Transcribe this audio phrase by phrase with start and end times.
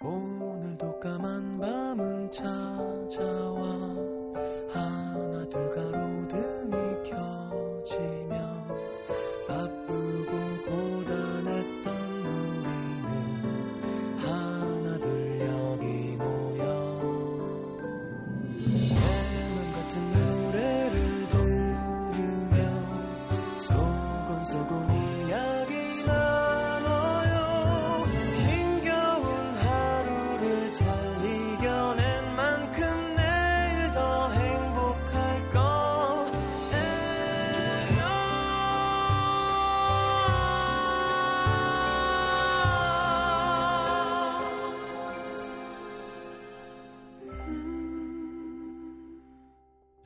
[0.00, 3.65] 오늘도 까만 밤은 찾아와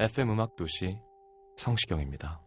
[0.01, 0.99] FM 음악 도시
[1.59, 2.41] 성시경입니다.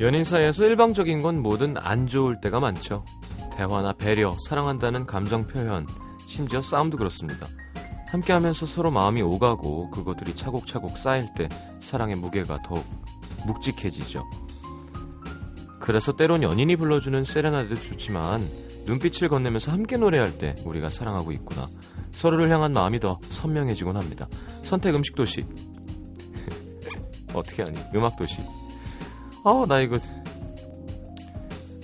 [0.00, 3.04] 연인 사이에서 일방적인 건 뭐든 안 좋을 때가 많죠.
[3.52, 5.86] 대화나 배려, 사랑한다는 감정 표현,
[6.26, 7.46] 심지어 싸움도 그렇습니다.
[8.08, 12.84] 함께 하면서 서로 마음이 오가고 그것들이 차곡차곡 쌓일 때 사랑의 무게가 더욱
[13.46, 14.24] 묵직해지죠.
[15.80, 18.48] 그래서 때론 연인이 불러주는 세레나데도 좋지만
[18.86, 21.68] 눈빛을 건네면서 함께 노래할 때 우리가 사랑하고 있구나.
[22.10, 24.26] 서로를 향한 마음이 더 선명해지곤 합니다.
[24.62, 25.44] 선택 음식 도시.
[27.34, 27.78] 어떻게 하니?
[27.94, 28.40] 음악 도시.
[29.44, 29.98] 아, 나 이거.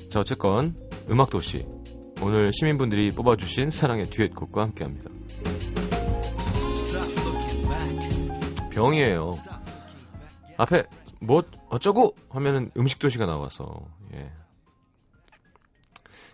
[0.09, 0.75] 자, 어쨌건
[1.11, 1.67] 음악 도시.
[2.23, 5.11] 오늘 시민분들이 뽑아주신 사랑의 듀엣곡과 함께 합니다.
[8.71, 9.31] 병이에요.
[10.57, 10.85] 앞에
[11.23, 14.33] 뭐 어쩌고 하면은 음식 도시가 나와서 예.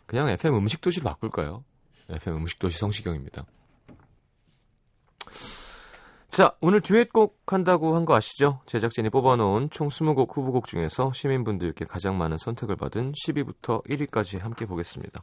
[0.07, 1.65] 그냥 FM 음식 도시로 바꿀까요?
[2.09, 3.45] FM 음식 도시 성시경입니다.
[6.29, 8.61] 자, 오늘 듀엣곡 한다고 한 거 아시죠?
[8.67, 15.23] 제작진이 뽑아놓은 총 20곡 후보곡 중에서 시민분들께 가장 많은 선택을 받은 10위부터 1위까지 함께 보겠습니다.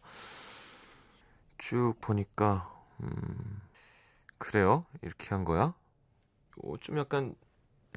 [1.60, 2.70] 쭉 보니까
[3.02, 3.62] 음,
[4.38, 4.86] 그래요?
[5.04, 5.74] 이렇게 한 거야?
[6.58, 7.36] 오, 좀 약간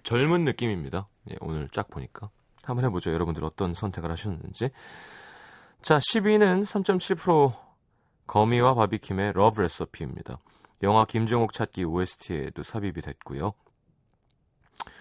[0.03, 1.09] 젊은 느낌입니다.
[1.31, 2.31] 예, 오늘 쫙 보니까.
[2.63, 3.13] 한번 해보죠.
[3.13, 4.71] 여러분들 어떤 선택을 하셨는지.
[5.83, 7.55] 자, 10위는 3.7%
[8.27, 10.39] 거미와 바비킴의 Love Recipe입니다.
[10.83, 13.55] 영화 김종욱 찾기 OST에도 삽입이 됐고요.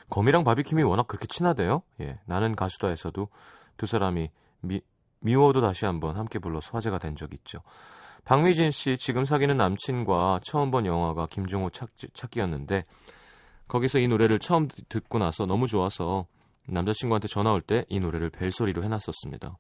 [0.09, 1.81] 거미랑 바비킴이 워낙 그렇게 친하대요.
[2.01, 3.27] 예, 나는 가수다에서도
[3.77, 4.29] 두 사람이
[4.61, 4.81] 미,
[5.19, 7.59] 미워도 다시 한번 함께 불러서 화제가 된 적이 있죠.
[8.23, 12.83] 박미진 씨 지금 사귀는 남친과 처음 본 영화가 김종호 찾기, 찾기였는데
[13.67, 16.27] 거기서 이 노래를 처음 듣고 나서 너무 좋아서
[16.67, 19.57] 남자친구한테 전화 올 때 이 노래를 벨소리로 해놨었습니다.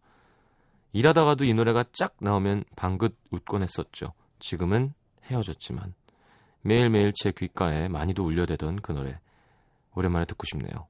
[0.93, 4.13] 일하다가도 이 노래가 쫙 나오면 방긋 웃곤 했었죠.
[4.39, 4.93] 지금은
[5.25, 5.93] 헤어졌지만
[6.61, 9.19] 매일매일 제 귓가에 많이도 울려대던 그 노래
[9.93, 10.87] 오랜만에 듣고 싶네요.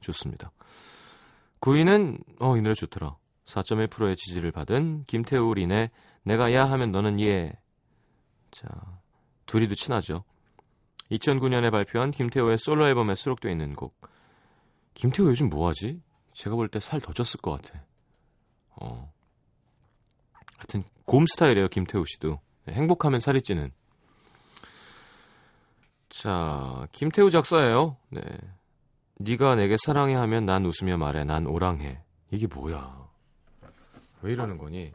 [0.00, 0.52] 좋습니다.
[1.60, 3.16] 9위는 어 이 노래 좋더라.
[3.46, 5.90] 4.1%의 지지를 받은 김태우 린의
[6.24, 7.52] 내가 야 하면 너는 예.
[8.50, 8.68] 자,
[9.46, 10.24] 둘이도 친하죠.
[11.10, 13.94] 2009년에 발표한 김태호의 솔로 앨범에 수록되어 있는 곡.
[14.94, 16.00] 김태호 요즘 뭐하지?
[16.34, 17.82] 제가 볼 때 살 더 쪘을 것 같아.
[18.80, 19.12] 어.
[20.58, 22.40] 하여튼 곰 스타일이에요 김태호 씨도.
[22.64, 23.72] 네, 행복하면 살이 찌는.
[26.08, 27.96] 자, 김태우 작사예요.
[28.10, 28.20] 네.
[29.18, 31.24] 네가 내게 사랑해 하면 난 웃으며 말해.
[31.24, 32.00] 난 오랑해.
[32.30, 33.06] 이게 뭐야?
[34.22, 34.92] 왜 이러는 거니?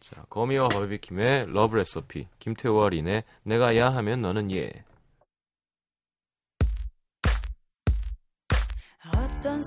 [0.00, 2.28] 자, 거미와 바비킴의 Love Recipe.
[2.38, 4.84] 김태우와 린의 내가 야 하면 너는 예.
[9.42, 9.60] 어떤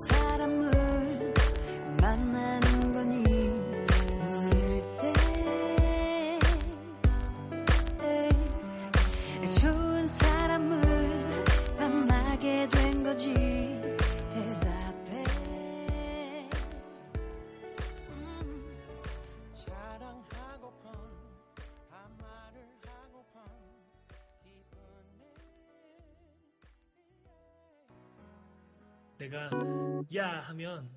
[30.49, 30.89] 하면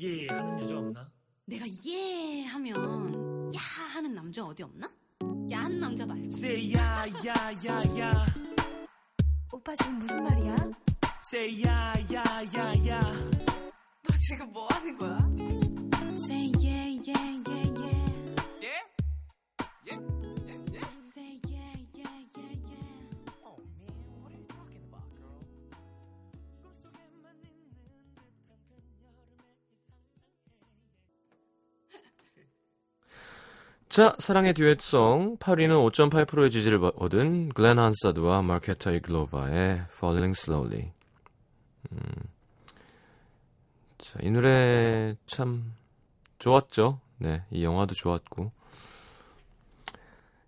[0.00, 1.10] 예 하는 여자 없나?
[1.46, 3.58] 내가 예 하면 야
[3.94, 4.90] 하는 남자 어디 없나?
[5.50, 8.26] 야한 남자 말고 Say 야 야 야 야
[9.52, 10.56] 오빠 지금 무슨 말이야?
[11.32, 12.22] Say 야 야
[12.54, 13.00] 야 야
[14.02, 15.31] 너 지금 뭐 하는 거야?
[33.92, 40.92] 자, 사랑의 듀엣송 8위는 5.8%의 지지를 얻은 글렌 한사드와 마케타 이글로바의 Falling Slowly.
[41.92, 41.98] 음.
[43.98, 45.74] 자, 이 노래 참
[46.38, 47.00] 좋았죠.
[47.18, 48.50] 네, 이 영화도 좋았고.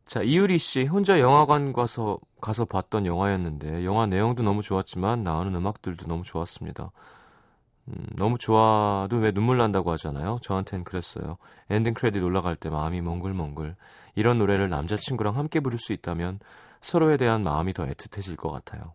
[0.06, 6.06] 자, 이유리 씨 혼자 영화관 가서 가서 봤던 영화였는데 영화 내용도 너무 좋았지만 나오는 음악들도
[6.06, 6.92] 너무 좋았습니다.
[7.88, 10.38] 음, 너무 좋아도 왜 눈물 난다고 하잖아요.
[10.42, 11.36] 저한텐 그랬어요.
[11.70, 13.76] 엔딩 크레딧 올라갈 때 마음이 몽글몽글.
[14.14, 16.40] 이런 노래를 남자친구랑 함께 부를 수 있다면
[16.80, 18.94] 서로에 대한 마음이 더 애틋해질 것 같아요.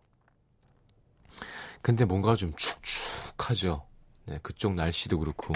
[1.82, 3.86] 근데 뭔가 좀 축축하죠.
[4.26, 5.54] 네, 그쪽 날씨도 그렇고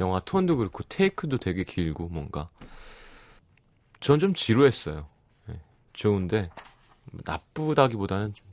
[0.00, 2.48] 영화 톤도 그렇고 테이크도 되게 길고 뭔가
[4.00, 5.06] 전 좀 지루했어요.
[5.46, 5.60] 네,
[5.92, 6.50] 좋은데
[7.12, 8.46] 나쁘다기보다는 좀,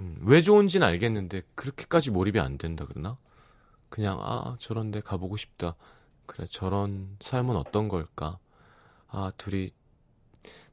[0.00, 3.16] 음, 왜 좋은지는 알겠는데 그렇게까지 몰입이 안 된다 그러나?
[3.88, 5.74] 그냥 아 저런데 가보고 싶다.
[6.26, 8.38] 그래 저런 삶은 어떤 걸까?
[9.08, 9.72] 아 둘이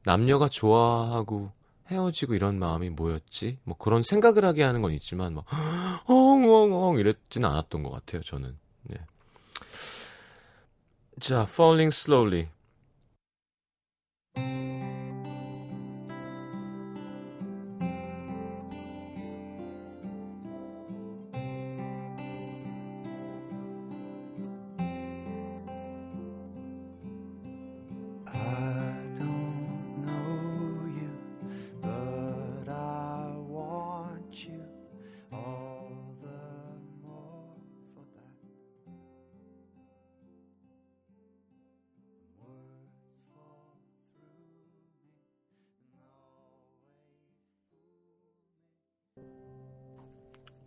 [0.04, 1.52] 남녀가 좋아하고
[1.90, 3.58] 헤어지고 이런 마음이 뭐였지?
[3.64, 5.44] 뭐 그런 생각을 하게 하는 건 있지만 막
[6.06, 8.56] 엉엉엉 이랬지는 않았던 것 같아요 저는.
[8.82, 8.98] 네.
[11.20, 12.48] 자, Falling Slowly.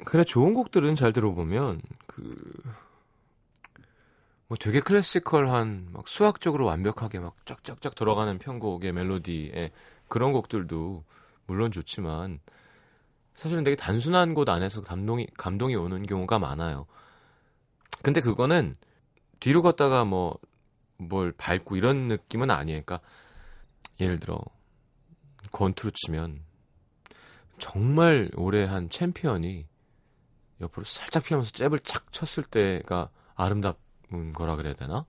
[0.09, 2.79] 그래 좋은 곡들은 잘 들어보면 그
[4.49, 9.71] 뭐 되게 클래시컬한 막 수학적으로 완벽하게 막 쫙쫙쫙 들어가는 편곡의 멜로디의
[10.07, 11.03] 그런 곡들도
[11.45, 12.39] 물론 좋지만
[13.35, 16.87] 사실은 되게 단순한 곳 안에서 감동이 감동이 오는 경우가 많아요.
[18.01, 18.75] 근데 그거는
[19.39, 20.39] 뒤로 갔다가 뭐
[21.01, 22.81] 뭘 밟고 이런 느낌은 아니에요.
[22.85, 22.99] 그러니까
[24.01, 24.41] 예를 들어
[25.53, 26.41] 권투로 치면
[27.57, 29.68] 정말 오래 한 챔피언이
[30.61, 33.77] 옆으로 살짝 피하면서 잽을 착 쳤을 때가 아름답
[34.13, 35.05] 음, 거라 그래야 되나?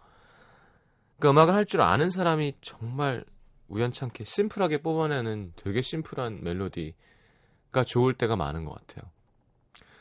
[1.19, 3.25] 그 음악을 할 줄 아는 사람이 정말
[3.69, 9.11] 우연찮게 심플하게 뽑아내는 되게 심플한 멜로디가 좋을 때가 많은 것 같아요.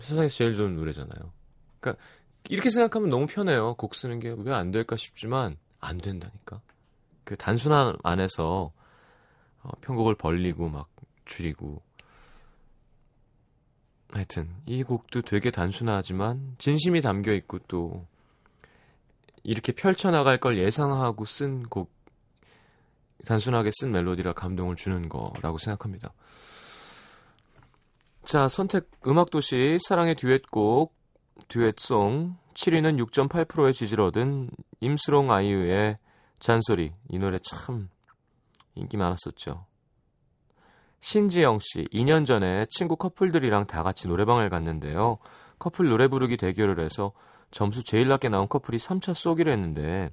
[0.00, 1.32] 세상에서 제일 좋은 노래잖아요.
[1.80, 2.02] 그러니까
[2.48, 3.74] 이렇게 생각하면 너무 편해요.
[3.74, 6.60] 곡 쓰는 게 왜 안 될까 싶지만 안 된다니까.
[7.24, 8.72] 그 단순한 안에서
[9.62, 10.88] 어, 편곡을 벌리고 막
[11.24, 11.82] 줄이고
[14.12, 18.06] 하여튼 이 곡도 되게 단순하지만 진심이 담겨 있고 또
[19.42, 21.92] 이렇게 펼쳐나갈 걸 예상하고 쓴 곡,
[23.24, 26.12] 단순하게 쓴 멜로디라 감동을 주는 거라고 생각합니다.
[28.24, 30.94] 자, 선택 음악도시 사랑의 듀엣곡,
[31.48, 34.50] 듀엣송 7위는 6.8%의 지지를 얻은
[34.80, 35.96] 임수롱 아이유의
[36.38, 36.92] 잔소리.
[37.08, 37.88] 이 노래 참
[38.74, 39.66] 인기 많았었죠.
[41.00, 45.18] 신지영 씨, 2년 전에 친구 커플들이랑 다 같이 노래방을 갔는데요.
[45.58, 47.12] 커플 노래 부르기 대결을 해서
[47.50, 50.10] 점수 제일 낮게 나온 커플이 3차 쏘기로 했는데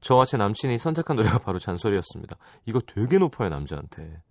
[0.00, 2.36] 저와 제 남친이 선택한 노래가 바로 잔소리였습니다.
[2.64, 4.22] 이거 되게 높아요 남자한테.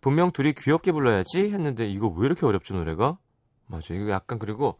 [0.00, 3.18] 분명 둘이 귀엽게 불러야지 했는데 이거 왜 이렇게 어렵죠 노래가?
[3.66, 4.00] 맞아요.
[4.00, 4.78] 이거 약간 그리고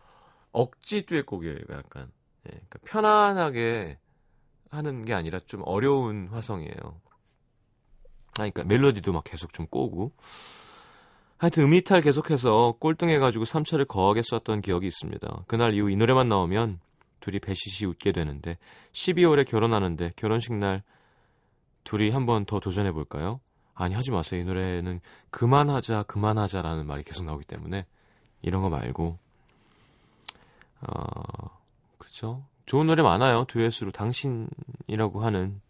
[0.52, 1.56] 억지 듀엣곡이에요.
[1.56, 2.10] 이거 약간
[2.46, 3.98] 예, 그러니까 편안하게
[4.70, 7.00] 하는 게 아니라 좀 어려운 화성이에요.
[8.32, 10.12] 아, 그러니까 멜로디도 막 계속 좀 꼬고.
[11.38, 15.44] 하여튼 음이탈 계속해서 꼴등해가지고 3차를 거하게 쐈던 기억이 있습니다.
[15.48, 16.78] 그날 이후 이 노래만 나오면
[17.18, 18.58] 둘이 배시시 웃게 되는데
[18.92, 20.82] 12월에 결혼하는데 결혼식 날
[21.84, 23.40] 둘이 한번 더 도전해 볼까요?
[23.74, 24.40] 아니 하지 마세요.
[24.40, 27.86] 이 노래는 그만하자 그만하자라는 말이 계속 나오기 때문에
[28.42, 29.18] 이런 거 말고
[30.82, 31.60] 어,
[31.98, 32.44] 그렇죠.
[32.66, 33.46] 좋은 노래 많아요.
[33.48, 35.60] 듀엣으로 당신이라고 하는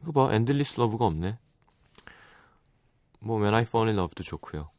[0.00, 1.38] 그거 봐 Endless Love가 없네.
[3.20, 4.70] 뭐 When I Fall in Love도 좋고요.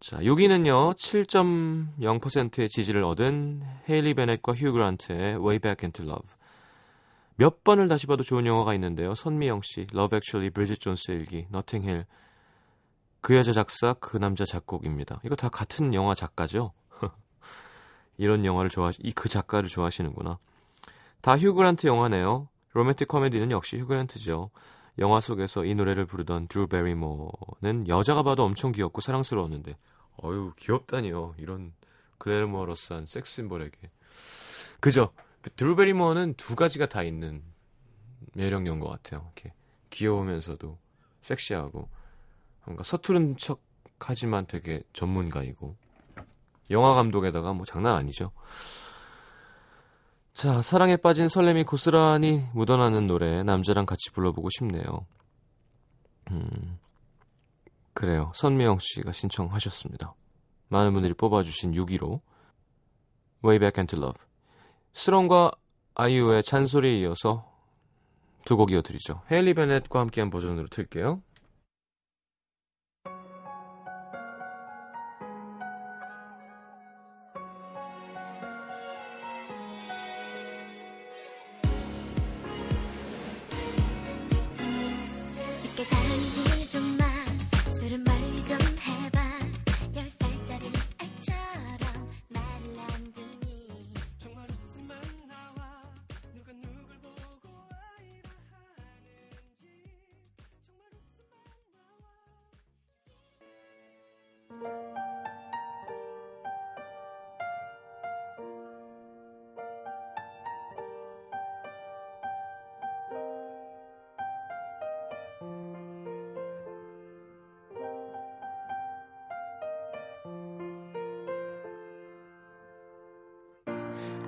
[0.00, 0.94] 자, 여기는요.
[0.94, 6.32] 7.0%의 지지를 얻은 헤일리 베넷과 휴 그란트의 Way Back into Love.
[7.36, 9.14] 몇 번을 다시 봐도 좋은 영화가 있는데요.
[9.14, 12.06] 선미영 씨, Love Actually, 브리짓 존스 일기, Notting Hill.
[13.20, 15.20] 그 여자 작사, 그 남자 작곡입니다.
[15.24, 16.72] 이거 다 같은 영화 작가죠?
[18.16, 20.38] 이런 영화를 좋아하시, 이그 작가를 좋아하시는구나.
[21.20, 22.48] 다 휴그란트 영화네요.
[22.72, 24.50] 로맨틱 코미디는 역시 휴그란트죠.
[24.98, 29.76] 영화 속에서 이 노래를 부르던 드루 베리모어는 여자가 봐도 엄청 귀엽고 사랑스러웠는데,
[30.22, 31.34] 어유 귀엽다니요.
[31.38, 31.72] 이런
[32.18, 33.90] 글래머러스한 섹스 심볼에게.
[34.80, 35.12] 그죠?
[35.56, 37.42] 드루 베리모는 두 가지가 다 있는
[38.34, 39.30] 매력인 것 같아요.
[39.34, 39.52] 이렇게
[39.90, 40.78] 귀여우면서도
[41.22, 41.88] 섹시하고
[42.64, 43.60] 뭔가 서투른 척
[43.98, 45.76] 하지만 되게 전문가이고
[46.70, 48.32] 영화 감독에다가 뭐 장난 아니죠.
[50.32, 55.06] 자, 사랑에 빠진 설렘이 고스란히 묻어나는 노래 남자랑 같이 불러보고 싶네요.
[56.30, 56.78] 음,
[57.92, 58.32] 그래요.
[58.34, 60.14] 선미영 씨가 신청하셨습니다.
[60.68, 62.20] 많은 분들이 뽑아주신 6위로
[63.44, 64.22] Way Back into Love
[64.92, 65.50] 스롱과
[65.94, 67.48] 아이유의 찬소리에 이어서
[68.44, 69.22] 두 곡 이어드리죠.
[69.30, 71.22] 헤일리 베넷과 함께한 버전으로 틀게요.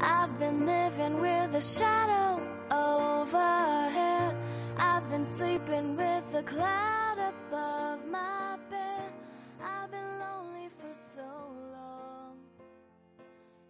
[0.02, 4.34] I've been living with a shadow overhead.
[4.76, 9.12] I've been sleeping with a cloud above my bed.
[9.62, 11.22] I've been lonely for so
[11.72, 12.38] long.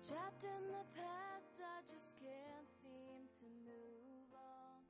[0.08, 4.80] Trapped in the past I just can't seem to move on.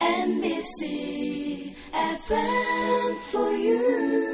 [0.00, 4.27] NBC FM for you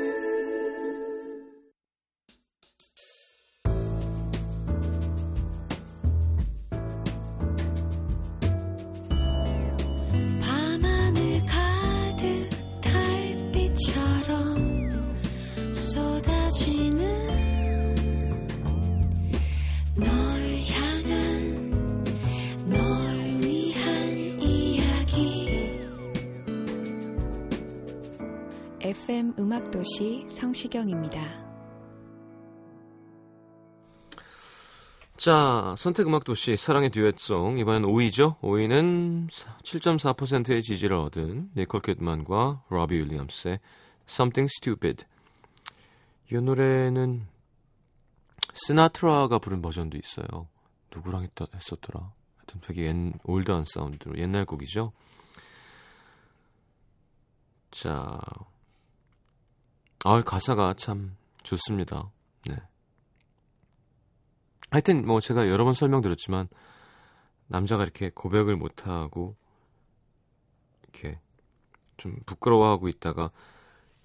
[29.36, 31.44] 음악도시 성시경입니다.
[35.16, 38.38] 자, 선택 음악 도시 사랑의 듀엣송 이번엔 5위죠.
[38.40, 43.58] 5위는 7.4%의 지지를 얻은 니콜 캣만과 로비 윌리엄스의
[44.08, 45.04] Something Stupid.
[46.30, 47.26] 이 노래는
[48.54, 50.48] 스나트라가 부른 버전도 있어요.
[50.94, 52.12] 누구랑 했더, 했었더라.
[52.36, 54.92] 하여튼 되게 옛, 올드한 사운드로 옛날 곡이죠.
[57.72, 58.20] 자,
[60.04, 62.10] 아 가사가 참 좋습니다.
[62.46, 62.56] 네.
[64.70, 66.48] 하여튼 뭐 제가 여러 번 설명드렸지만
[67.46, 69.34] 남자가 이렇게 고백을 못 하고
[70.82, 71.18] 이렇게
[71.96, 73.30] 좀 부끄러워하고 있다가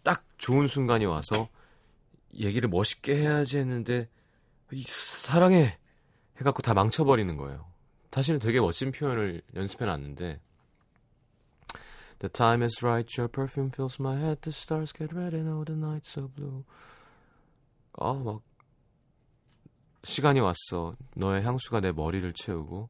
[0.03, 1.49] 딱 좋은 순간이 와서
[2.33, 4.07] 얘기를 멋있게 해야지 했는데
[4.71, 5.77] 이 사랑해
[6.37, 7.69] 해갖고 다 망쳐버리는 거예요.
[8.09, 10.39] 사실은 되게 멋진 표현을 연습해놨는데
[12.19, 15.63] The time is right, your perfume fills my head, the stars get red and all
[15.63, 16.65] the nights so blue.
[17.93, 18.41] 아, 막
[20.03, 20.95] 시간이 왔어.
[21.15, 22.89] 너의 향수가 내 머리를 채우고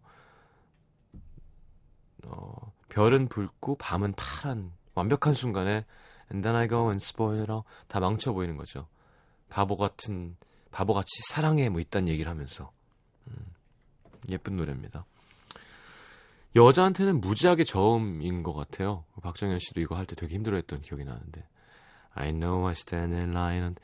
[2.25, 5.85] 어, 별은 붉고 밤은 파란 완벽한 순간에
[6.31, 8.87] And then I go and spoil it all 다 망쳐 보이는 거죠.
[9.49, 10.37] 바보 같은
[10.71, 12.71] 바보같이 사랑해 뭐 이딴 얘기를 하면서
[13.27, 13.53] 음,
[14.29, 15.05] 예쁜 노래입니다.
[16.55, 19.05] 여자한테는 무지하게 저음인 것 같아요.
[19.21, 21.47] 박정현 씨도 이거 할 때 되게 힘들어했던 기억이 나는데.
[22.13, 23.75] I know I stand in line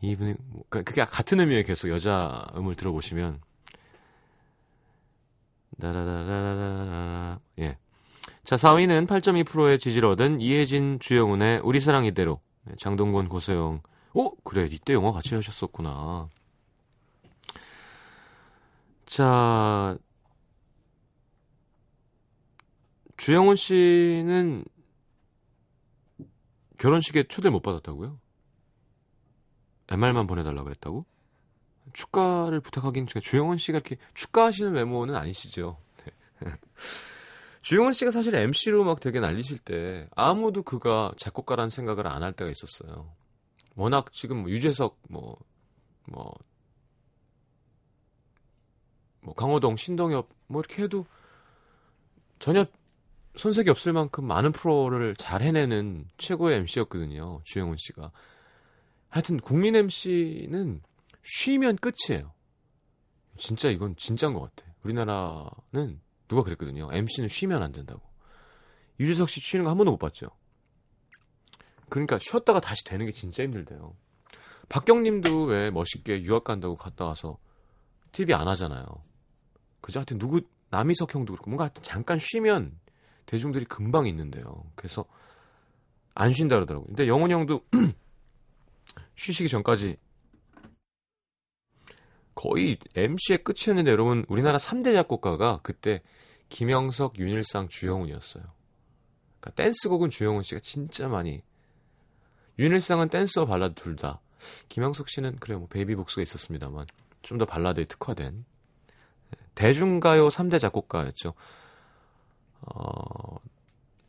[0.00, 0.36] even
[0.68, 1.88] 그러니까 그게 같은 의미의 계속.
[1.90, 3.40] 여자 음을 들어보시면.
[5.80, 7.78] 다라라라라라 예.
[8.44, 13.80] 자 4위는 8.2%의 지지를 얻은 이혜진 주영훈의 우리 사랑 이대로 네, 장동건 고소영.
[14.14, 16.28] 오 그래 이때 영화 같이 하셨었구나.
[19.06, 19.96] 자
[23.22, 24.64] 주영훈 씨는
[26.76, 28.18] 결혼식에 초대 못 받았다고요?
[29.90, 31.06] MR만 보내달라 그랬다고?
[31.92, 35.78] 축가를 부탁하긴 주영훈 씨가 이렇게 축가하시는 외모는 아니시죠.
[35.98, 36.10] 네.
[37.62, 42.50] 주영훈 씨가 사실 MC로 막 되게 날리실 때 아무도 그가 작곡가라는 생각을 안 할 때가
[42.50, 43.14] 있었어요.
[43.76, 45.36] 워낙 지금 뭐 유재석 뭐
[46.06, 46.34] 뭐,
[49.20, 51.06] 뭐 강호동, 신동엽 뭐 이렇게 해도
[52.40, 52.66] 전혀
[53.36, 57.40] 손색이 없을 만큼 많은 프로를 잘 해내는 최고의 MC였거든요.
[57.44, 58.12] 주영훈 씨가.
[59.08, 60.82] 하여튼 국민 MC는
[61.22, 62.32] 쉬면 끝이에요.
[63.38, 64.70] 진짜 이건 진짜인 것 같아.
[64.84, 66.88] 우리나라는 누가 그랬거든요.
[66.92, 68.02] MC는 쉬면 안 된다고.
[69.00, 70.28] 유재석 씨 쉬는 거 한 번도 못 봤죠.
[71.88, 73.94] 그러니까 쉬었다가 다시 되는 게 진짜 힘들대요.
[74.68, 77.38] 박경님도 왜 멋있게 유학 간다고 갔다 와서
[78.12, 78.86] TV 안 하잖아요.
[79.80, 80.00] 그죠?
[80.00, 82.78] 하여튼 누구 남희석 형도 그렇고 뭔가 하여튼 잠깐 쉬면
[83.26, 84.64] 대중들이 금방 있는데요.
[84.74, 85.04] 그래서
[86.14, 86.86] 안 쉰다 그러더라고요.
[86.88, 87.62] 근데 영훈 형도
[89.16, 89.96] 쉬시기 전까지
[92.34, 96.02] 거의 MC의 끝이었는데 여러분 우리나라 3대 작곡가가 그때
[96.48, 98.44] 김영석, 윤일상, 주영훈이었어요.
[99.40, 101.42] 그러니까 댄스곡은 주영훈 씨가 진짜 많이
[102.58, 104.20] 윤일상은 댄스와 발라드 둘 다.
[104.68, 105.60] 김형석 씨는 그래요.
[105.60, 106.86] 뭐 베이비복스가 있었습니다만
[107.22, 108.44] 좀 더 발라드에 특화된
[109.54, 111.34] 대중가요 3대 작곡가였죠.
[112.62, 113.36] 어,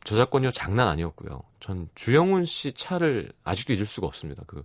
[0.04, 1.42] 저작권료 장난 아니었고요.
[1.60, 4.44] 전 주영훈 씨 차를 아직도 잊을 수가 없습니다.
[4.46, 4.62] 그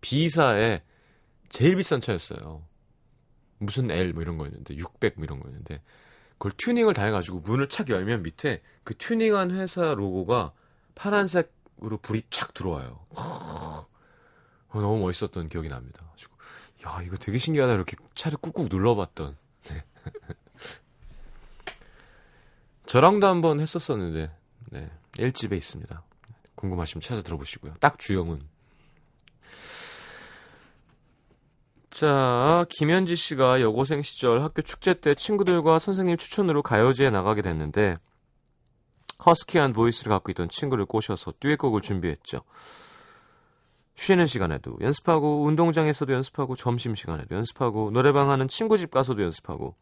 [0.00, 0.82] B사에
[1.48, 2.62] 제일 비싼 차였어요.
[3.58, 5.82] 무슨 L 뭐 이런 거였는데 600 뭐 이런 거였는데
[6.32, 10.52] 그걸 튜닝을 다 해가지고 문을 착 열면 밑에 그 튜닝한 회사 로고가
[10.94, 13.04] 파란색으로 불이 착 들어와요.
[14.68, 16.04] 어, 너무 멋있었던 기억이 납니다.
[16.86, 19.36] 야 이거 되게 신기하다 이렇게 차를 꾹꾹 눌러봤던.
[22.88, 22.92] 네.
[22.92, 24.30] 저랑도 한번 했었었는데
[24.70, 26.02] 네, 1집에 있습니다.
[26.54, 27.74] 궁금하시면 찾아 들어보시고요.
[27.80, 28.40] 딱 주영은.
[31.90, 37.96] 자, 김현지 씨가 여고생 시절 학교 축제 때 친구들과 선생님 추천으로 가요제에 나가게 됐는데
[39.24, 42.42] 허스키한 보이스를 갖고 있던 친구를 꼬셔서 듀엣곡을 준비했죠.
[43.96, 49.74] 쉬는 시간에도 연습하고 운동장에서도 연습하고 점심 시간에도 연습하고 노래방 하는 친구 집 가서도 연습하고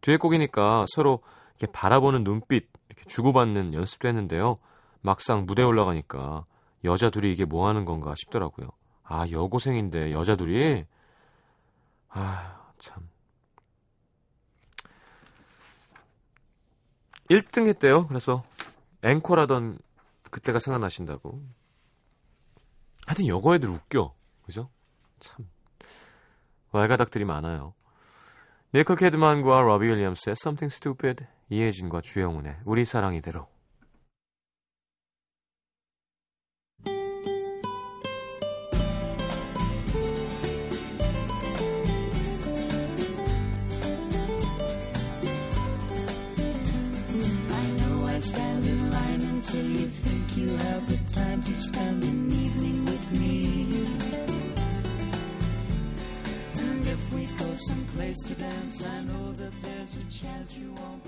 [0.00, 1.20] 듀엣곡이니까 서로
[1.60, 4.56] 이렇게 바라보는 눈빛 이렇게 주고받는 연습도 했는데요.
[5.02, 6.46] 막상 무대 에 올라가니까
[6.84, 8.70] 여자 둘이 이게 뭐 하는 건가 싶더라고요.
[9.02, 10.86] 아 여고생인데 여자 둘이
[12.08, 13.08] 아 참.
[17.28, 18.06] 1등 했대요.
[18.06, 18.42] 그래서
[19.02, 19.78] 앵콜하던
[20.30, 21.42] 그때가 생각나신다고.
[23.06, 24.14] 하여튼 여고 애들 웃겨.
[24.42, 24.70] 그죠?
[25.20, 25.48] 참.
[26.72, 27.74] 왈가닥들이 많아요.
[28.72, 33.48] 니콜 캐드만과 러비 윌리엄스의 Something Stupid, 이혜진과 주영훈의 우리 사랑 이대로.
[57.68, 61.04] Someplace to dance, I know that there's a chance you won't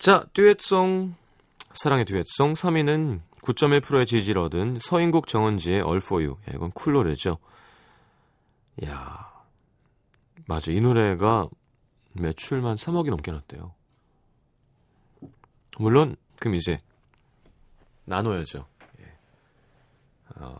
[0.00, 1.19] 자, 듀엣송
[1.82, 6.36] 사랑의 듀엣송 3위는 9.1%의 지지를 얻은 서인국 정은지의 All For You.
[6.46, 7.38] 야, 이건 쿨 노래죠.
[8.84, 9.32] 야,
[10.46, 10.72] 맞아.
[10.72, 11.48] 이 노래가
[12.20, 13.74] 매출만 3억이 넘게 났대요.
[15.78, 16.76] 물론 그럼 이제
[18.04, 18.66] 나눠야죠.
[19.00, 19.18] 예.
[20.36, 20.58] 어,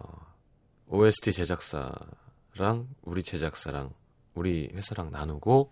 [0.86, 3.92] OST 제작사랑 우리 제작사랑
[4.32, 5.70] 우리 회사랑 나누고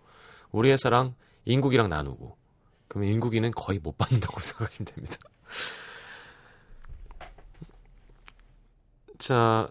[0.51, 2.37] 우리 회사랑 인국이랑 나누고
[2.87, 5.17] 그러면 인국이는 거의 못 받는다고 생각하시면 됩니다.
[9.17, 9.69] 자,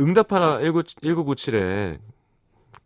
[0.00, 2.00] 응답하라 19, 1997에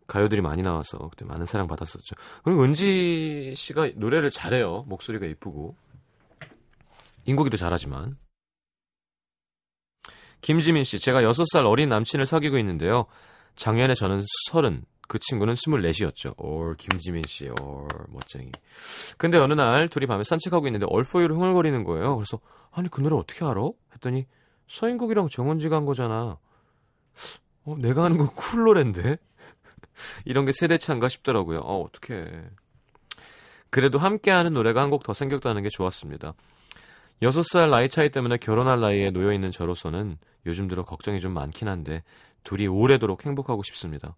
[0.07, 2.15] 가요들이 많이 나와서 그때 많은 사랑 받았었죠.
[2.43, 4.85] 그리고 은지 씨가 노래를 잘해요.
[4.87, 5.75] 목소리가 이쁘고.
[7.25, 8.17] 인국이도 잘하지만.
[10.41, 13.05] 김지민 씨, 제가 6살 어린 남친을 사귀고 있는데요.
[13.55, 16.33] 작년에 저는 서른, 그 친구는 24이었죠.
[16.37, 18.51] 올, 김지민 씨, 올, 멋쟁이.
[19.17, 22.15] 근데 어느 날 둘이 밤에 산책하고 있는데 All For You를 흥얼거리는 거예요.
[22.17, 22.39] 그래서,
[22.71, 23.61] 아니, 그 노래 어떻게 알아?
[23.93, 24.25] 했더니,
[24.67, 26.37] 서인국이랑 정은지가 한 거잖아.
[27.65, 29.17] 어, 내가 하는 건 쿨 노랜데?
[30.25, 31.59] 이런 게 세대 차인가 싶더라고요.
[31.59, 32.25] 어, 어떡해.
[33.69, 36.33] 그래도 함께하는 노래가 한 곡 더 생겼다는 게 좋았습니다.
[37.21, 42.03] 6살 나이 차이 때문에 결혼할 나이에 놓여있는 저로서는 요즘 들어 걱정이 좀 많긴 한데
[42.43, 44.15] 둘이 오래도록 행복하고 싶습니다.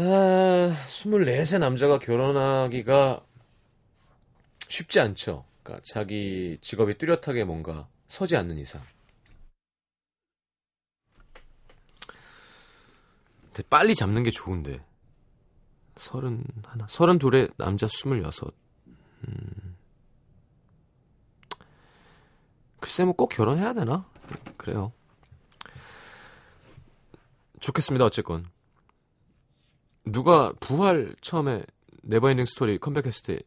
[0.00, 3.20] 아, 24세 남자가 결혼하기가
[4.68, 5.44] 쉽지 않죠.
[5.64, 8.80] 그러니까 자기 직업이 뚜렷하게 뭔가 서지 않는 이상.
[13.68, 14.80] 빨리 잡는 게 좋은데.
[15.96, 18.54] 서른 하나, 서른 둘에 남자 스물여섯.
[19.26, 19.76] 음.
[22.78, 24.08] 글쎄 뭐 꼭 결혼해야 되나?
[24.56, 24.92] 그래요.
[27.58, 28.04] 좋겠습니다.
[28.04, 28.48] 어쨌건
[30.12, 31.62] 누가 부활 처음에
[32.02, 33.42] Never Ending Story 컴백했을 때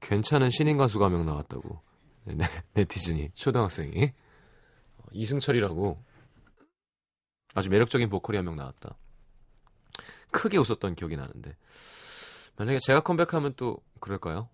[0.00, 1.80] 괜찮은 신인 가수가 한 명 나왔다고
[2.24, 4.12] 네, 네티즌이 초등학생이
[4.98, 6.02] 어, 이승철이라고
[7.54, 8.96] 아주 매력적인 보컬이 한 명 나왔다.
[10.30, 11.56] 크게 웃었던 기억이 나는데
[12.56, 14.48] 만약에 제가 컴백하면 또 그럴까요?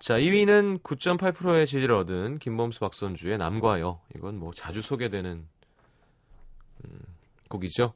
[0.00, 4.02] 자, 2위는 9.8%의 지지를 얻은 김범수 박선주의 남과 여.
[4.16, 5.48] 이건 뭐 자주 소개되는
[6.84, 7.00] 음,
[7.48, 7.94] 곡이죠.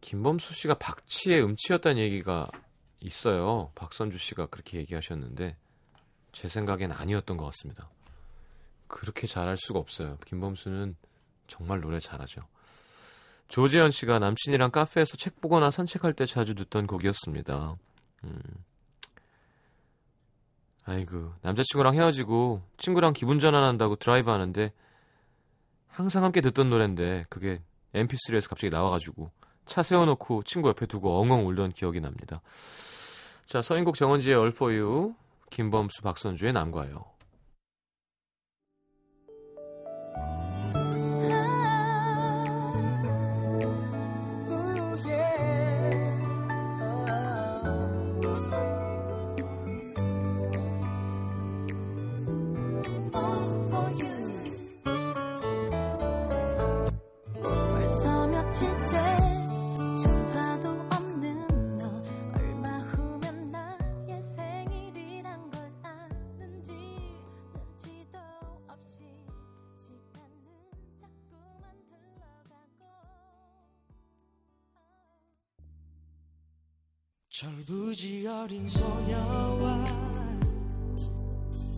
[0.00, 2.48] 김범수 씨가 박치의 음치였다는 얘기가
[3.00, 3.70] 있어요.
[3.74, 5.56] 박선주 씨가 그렇게 얘기하셨는데
[6.32, 7.88] 제 생각엔 아니었던 것 같습니다.
[8.88, 10.18] 그렇게 잘할 수가 없어요.
[10.26, 10.96] 김범수는
[11.46, 12.42] 정말 노래 잘하죠.
[13.48, 17.76] 조재현 씨가 남친이랑 카페에서 책 보거나 산책할 때 자주 듣던 곡이었습니다.
[18.24, 18.40] 음.
[20.84, 24.72] 아이고, 남자친구랑 헤어지고 친구랑 기분 전환한다고 드라이브 하는데
[25.88, 27.62] 항상 함께 듣던 노래인데 그게
[27.94, 29.30] mp3에서 갑자기 나와가지고
[29.66, 32.40] 차 세워놓고 친구 옆에 두고 엉엉 울던 기억이 납니다.
[33.44, 34.36] 자, 서인국 정원지의
[34.72, 35.14] You,
[35.50, 37.15] 김범수 박선주의 남과요.
[77.38, 79.84] 철부지 어린 소녀와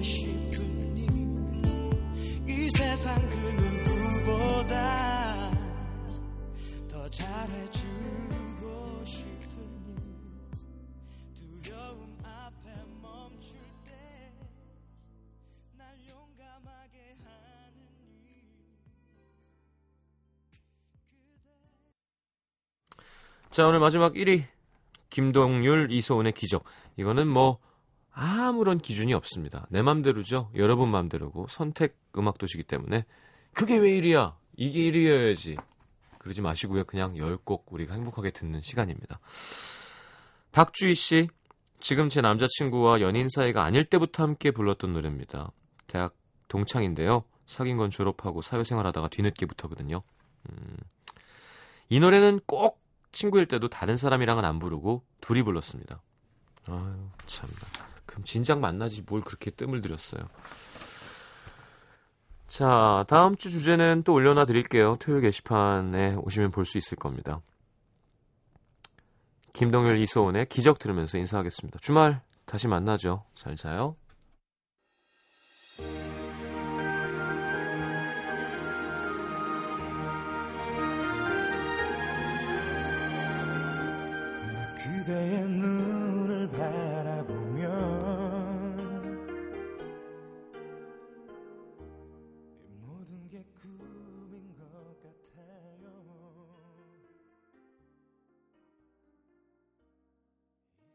[0.04, 1.08] 싶으니
[2.48, 3.79] 이 세상 그 누구
[23.50, 24.44] 자, 오늘 마지막 1위.
[25.10, 26.64] 김동률, 이소은의 기적.
[26.98, 27.58] 이거는 뭐,
[28.12, 29.66] 아무런 기준이 없습니다.
[29.72, 30.52] 내 맘대로죠.
[30.56, 33.06] 여러분 맘대로고, 선택 음악도시기 때문에,
[33.54, 34.36] 그게 왜 1위야?
[34.56, 35.58] 이게 1위여야지.
[36.20, 36.84] 그러지 마시고요.
[36.84, 39.20] 그냥 10곡 우리가 행복하게 듣는 시간입니다.
[40.52, 41.28] 박주희 씨,
[41.80, 45.52] 지금 제 남자친구와 연인 사이가 아닐 때부터 함께 불렀던 노래입니다.
[45.88, 46.14] 대학
[46.50, 47.24] 동창인데요.
[47.48, 50.04] 사귄 건 졸업하고 사회생활 하다가 뒤늦게부터거든요.
[50.50, 50.78] 음,
[51.90, 52.79] 이 노래는 꼭
[53.12, 56.02] 친구일 때도 다른 사람이랑은 안 부르고 둘이 불렀습니다.
[56.68, 57.54] 아유, 참나.
[58.06, 60.22] 그럼 진작 만나지 뭘 그렇게 뜸을 들였어요.
[62.48, 64.98] 자, 다음 주 주제는 또 올려놔 드릴게요.
[65.00, 67.42] 토요일 게시판에 오시면 볼 수 있을 겁니다.
[69.54, 71.80] 김동열, 이소은의 기적 들으면서 인사하겠습니다.
[71.80, 73.24] 주말 다시 만나죠.
[73.36, 73.96] 잘 자요.
[85.10, 85.99] ಹೃದಯನು